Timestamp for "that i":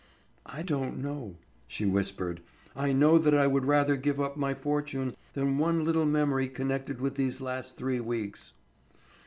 3.19-3.45